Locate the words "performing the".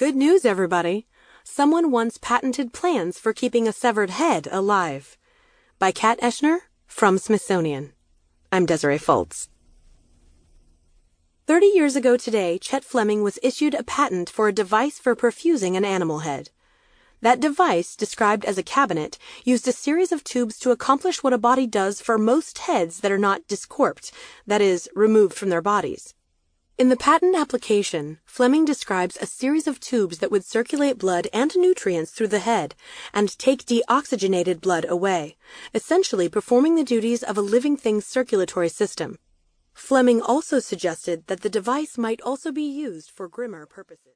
36.30-36.82